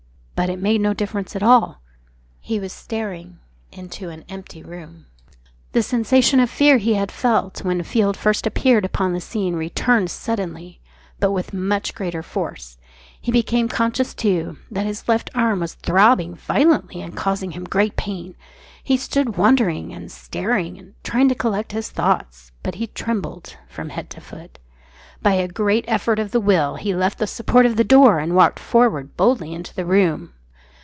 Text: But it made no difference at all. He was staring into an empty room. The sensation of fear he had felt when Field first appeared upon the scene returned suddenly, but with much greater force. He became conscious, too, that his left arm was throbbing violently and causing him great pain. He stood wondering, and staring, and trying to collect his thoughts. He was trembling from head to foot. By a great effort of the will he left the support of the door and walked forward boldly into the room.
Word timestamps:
But 0.33 0.49
it 0.49 0.57
made 0.59 0.81
no 0.81 0.95
difference 0.95 1.35
at 1.35 1.43
all. 1.43 1.81
He 2.39 2.59
was 2.59 2.73
staring 2.73 3.37
into 3.71 4.09
an 4.09 4.25
empty 4.27 4.63
room. 4.63 5.05
The 5.73 5.83
sensation 5.83 6.39
of 6.39 6.49
fear 6.49 6.79
he 6.79 6.95
had 6.95 7.11
felt 7.11 7.63
when 7.63 7.83
Field 7.83 8.17
first 8.17 8.47
appeared 8.47 8.83
upon 8.83 9.13
the 9.13 9.21
scene 9.21 9.53
returned 9.55 10.09
suddenly, 10.09 10.81
but 11.19 11.31
with 11.31 11.53
much 11.53 11.93
greater 11.93 12.23
force. 12.23 12.79
He 13.21 13.31
became 13.31 13.67
conscious, 13.69 14.15
too, 14.15 14.57
that 14.71 14.87
his 14.87 15.07
left 15.07 15.29
arm 15.35 15.59
was 15.59 15.75
throbbing 15.75 16.33
violently 16.33 17.01
and 17.03 17.15
causing 17.15 17.51
him 17.51 17.63
great 17.65 17.95
pain. 17.95 18.33
He 18.83 18.97
stood 18.97 19.37
wondering, 19.37 19.93
and 19.93 20.11
staring, 20.11 20.79
and 20.79 20.95
trying 21.03 21.29
to 21.29 21.35
collect 21.35 21.71
his 21.71 21.91
thoughts. 21.91 22.51
He 22.73 22.79
was 22.79 22.89
trembling 22.95 23.43
from 23.69 23.89
head 23.89 24.09
to 24.09 24.19
foot. 24.21 24.57
By 25.23 25.33
a 25.33 25.47
great 25.47 25.85
effort 25.87 26.17
of 26.17 26.31
the 26.31 26.39
will 26.39 26.77
he 26.77 26.95
left 26.95 27.19
the 27.19 27.27
support 27.27 27.67
of 27.67 27.75
the 27.75 27.83
door 27.83 28.17
and 28.17 28.35
walked 28.35 28.57
forward 28.57 29.15
boldly 29.17 29.53
into 29.53 29.71
the 29.75 29.85
room. 29.85 30.33